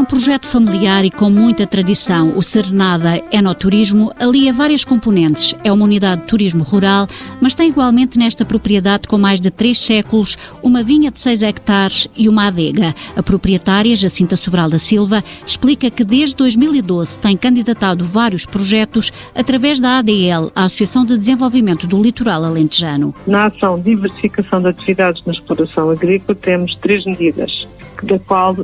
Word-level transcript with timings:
É 0.00 0.02
um 0.02 0.06
projeto 0.06 0.46
familiar 0.46 1.04
e 1.04 1.10
com 1.10 1.28
muita 1.28 1.66
tradição. 1.66 2.32
O 2.34 2.42
Serenada 2.42 3.22
Enoturismo 3.30 4.10
alia 4.18 4.50
várias 4.50 4.82
componentes. 4.82 5.54
É 5.62 5.70
uma 5.70 5.84
unidade 5.84 6.22
de 6.22 6.26
turismo 6.26 6.64
rural, 6.64 7.06
mas 7.38 7.54
tem 7.54 7.68
igualmente 7.68 8.18
nesta 8.18 8.42
propriedade 8.42 9.06
com 9.06 9.18
mais 9.18 9.42
de 9.42 9.50
três 9.50 9.78
séculos 9.78 10.38
uma 10.62 10.82
vinha 10.82 11.10
de 11.10 11.20
6 11.20 11.42
hectares 11.42 12.08
e 12.16 12.30
uma 12.30 12.46
adega. 12.46 12.94
A 13.14 13.22
proprietária, 13.22 13.94
Jacinta 13.94 14.38
Sobral 14.38 14.70
da 14.70 14.78
Silva, 14.78 15.22
explica 15.46 15.90
que 15.90 16.02
desde 16.02 16.34
2012 16.34 17.18
tem 17.18 17.36
candidatado 17.36 18.02
vários 18.02 18.46
projetos 18.46 19.12
através 19.34 19.82
da 19.82 19.98
ADL, 19.98 20.50
a 20.54 20.64
Associação 20.64 21.04
de 21.04 21.18
Desenvolvimento 21.18 21.86
do 21.86 22.02
Litoral 22.02 22.42
Alentejano. 22.42 23.14
Na 23.26 23.48
ação 23.48 23.78
diversificação 23.78 24.62
de 24.62 24.68
atividades 24.68 25.22
na 25.26 25.34
exploração 25.34 25.90
agrícola 25.90 26.38
temos 26.40 26.74
três 26.76 27.04
medidas, 27.04 27.68
da 28.02 28.18
qual 28.18 28.56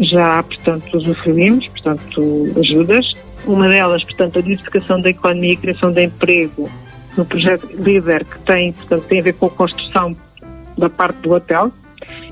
já, 0.00 0.42
portanto, 0.42 0.96
usufruímos, 0.96 1.66
portanto, 1.68 2.52
ajudas. 2.58 3.14
Uma 3.44 3.68
delas, 3.68 4.02
portanto, 4.02 4.38
a 4.38 4.42
diversificação 4.42 5.00
da 5.00 5.10
economia 5.10 5.52
e 5.52 5.56
criação 5.56 5.92
de 5.92 6.04
emprego 6.04 6.68
no 7.16 7.24
projeto 7.24 7.68
LIDER, 7.72 8.24
que 8.24 8.38
tem, 8.40 8.72
portanto, 8.72 9.04
tem 9.04 9.20
a 9.20 9.22
ver 9.22 9.34
com 9.34 9.46
a 9.46 9.50
construção 9.50 10.16
da 10.76 10.90
parte 10.90 11.18
do 11.20 11.32
hotel. 11.32 11.72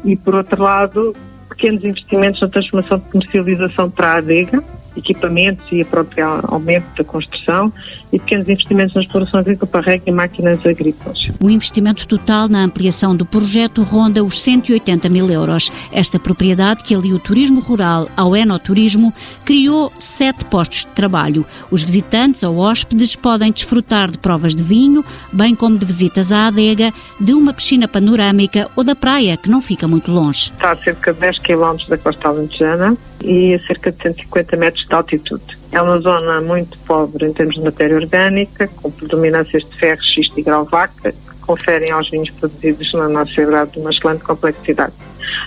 E, 0.05 0.17
por 0.17 0.35
outro 0.35 0.63
lado, 0.63 1.15
pequenos 1.49 1.85
investimentos 1.85 2.41
na 2.41 2.49
transformação 2.49 2.99
de 2.99 3.05
comercialização 3.05 3.91
para 3.91 4.09
a 4.09 4.17
adega, 4.17 4.63
equipamentos 4.97 5.65
e 5.73 5.83
a 5.83 5.85
própria 5.85 6.27
aumento 6.45 6.87
da 6.97 7.05
construção 7.05 7.73
e 8.13 8.19
pequenos 8.19 8.49
investimentos 8.49 8.95
na 8.95 9.03
exploração 9.03 9.41
agrícola 9.41 9.71
para 9.71 9.81
rega 9.81 10.05
e 10.07 10.13
máquinas 10.13 10.65
agrícolas. 10.65 11.19
O 11.43 11.51
investimento 11.51 12.07
total 12.07 12.49
na 12.49 12.61
ampliação 12.61 13.17
do 13.17 13.27
projeto 13.27 13.83
ronda 13.83 14.23
os 14.23 14.41
180 14.41 15.09
mil 15.09 15.29
euros. 15.31 15.71
Esta 15.93 16.19
propriedade, 16.19 16.85
que 16.85 16.95
alia 16.95 17.15
o 17.15 17.19
turismo 17.19 17.61
rural 17.61 18.09
ao 18.17 18.37
enoturismo, 18.37 19.13
criou 19.45 19.93
sete 19.99 20.45
postos 20.45 20.85
de 20.85 20.93
trabalho. 20.93 21.45
Os 21.71 21.83
visitantes 21.83 22.43
ou 22.43 22.59
hóspedes 22.59 23.17
podem 23.17 23.51
desfrutar 23.51 24.11
de 24.11 24.19
provas 24.19 24.55
de 24.55 24.63
vinho, 24.63 25.05
bem 25.33 25.55
como 25.55 25.77
de 25.77 25.85
visitas 25.85 26.31
à 26.31 26.47
adega, 26.47 26.93
de 27.21 27.35
uma 27.35 27.53
piscina 27.53 27.89
panorâmica 27.89 28.71
ou 28.77 28.85
da 28.85 28.95
praia, 28.95 29.37
que 29.37 29.51
não 29.51 29.61
fica 29.61 29.89
muito 29.89 30.11
longe. 30.11 30.53
Está 30.53 30.73
a 30.73 30.77
cerca 30.77 31.13
de 31.13 31.21
10 31.21 31.39
km 31.41 31.77
da 31.89 31.99
costa 31.99 32.29
alentejana 32.29 32.97
e 33.25 33.55
a 33.55 33.67
cerca 33.67 33.91
de 33.91 34.03
150 34.03 34.57
metros 34.57 34.84
de 34.89 34.95
altitude. 34.95 35.59
É 35.73 35.81
uma 35.81 35.99
zona 35.99 36.41
muito 36.41 36.79
pobre 36.81 37.27
em 37.27 37.33
termos 37.33 37.57
de 37.57 37.63
matéria 37.63 37.97
orgânica, 37.97 38.69
com 38.69 38.91
predominâncias 38.91 39.63
de 39.65 39.77
ferro, 39.77 40.03
xisto 40.03 40.39
e 40.39 40.43
grauvaca, 40.43 41.13
que 41.13 41.35
conferem 41.41 41.91
aos 41.91 42.09
vinhos 42.11 42.31
produzidos 42.31 42.93
na 42.93 43.09
nossa 43.09 43.33
cidade 43.33 43.79
uma 43.79 43.91
excelente 43.91 44.23
complexidade. 44.23 44.93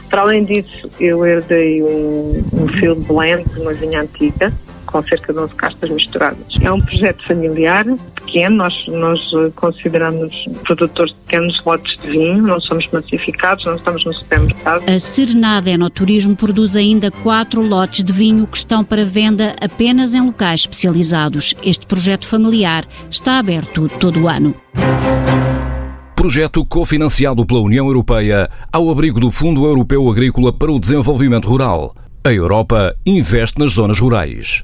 Para 0.09 0.21
além 0.21 0.43
disso, 0.43 0.89
eu 0.99 1.25
herdei 1.25 1.83
um, 1.83 2.43
um 2.53 2.67
field 2.79 3.01
blend 3.07 3.45
uma 3.57 3.73
vinha 3.73 4.01
antiga, 4.01 4.53
com 4.85 5.03
cerca 5.03 5.33
de 5.33 5.39
11 5.39 5.55
castas 5.55 5.89
misturadas. 5.89 6.45
É 6.61 6.71
um 6.71 6.81
projeto 6.81 7.25
familiar, 7.27 7.85
pequeno, 8.37 8.57
nós, 8.57 8.73
nós 8.87 9.19
consideramos 9.55 10.33
produtores 10.63 11.11
de 11.13 11.19
pequenos 11.21 11.65
lotes 11.65 11.97
de 11.99 12.07
vinho, 12.09 12.43
não 12.43 12.61
somos 12.61 12.87
massificados, 12.91 13.65
não 13.65 13.75
estamos 13.75 14.05
no 14.05 14.13
supermercado. 14.13 14.87
A 14.87 14.99
Serenada 14.99 15.69
Enoturismo 15.71 16.35
produz 16.35 16.75
ainda 16.75 17.09
quatro 17.09 17.61
lotes 17.61 18.03
de 18.03 18.13
vinho 18.13 18.45
que 18.45 18.57
estão 18.57 18.83
para 18.83 19.03
venda 19.03 19.55
apenas 19.59 20.13
em 20.13 20.21
locais 20.21 20.61
especializados. 20.61 21.55
Este 21.63 21.87
projeto 21.87 22.27
familiar 22.27 22.85
está 23.09 23.39
aberto 23.39 23.89
todo 23.99 24.23
o 24.23 24.27
ano. 24.27 24.53
Projeto 26.15 26.65
cofinanciado 26.65 27.45
pela 27.45 27.61
União 27.61 27.87
Europeia 27.87 28.47
ao 28.71 28.89
abrigo 28.91 29.19
do 29.19 29.31
Fundo 29.31 29.65
Europeu 29.65 30.09
Agrícola 30.09 30.51
para 30.51 30.71
o 30.71 30.79
Desenvolvimento 30.79 31.47
Rural. 31.47 31.95
A 32.23 32.33
Europa 32.33 32.93
investe 33.05 33.57
nas 33.59 33.71
zonas 33.71 33.99
rurais. 33.99 34.55